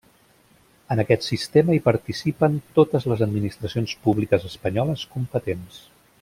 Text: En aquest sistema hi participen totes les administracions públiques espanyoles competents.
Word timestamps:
En 0.93 1.01
aquest 1.03 1.25
sistema 1.31 1.75
hi 1.75 1.81
participen 1.89 2.57
totes 2.79 3.05
les 3.13 3.21
administracions 3.27 3.95
públiques 4.07 4.49
espanyoles 4.53 5.05
competents. 5.15 5.79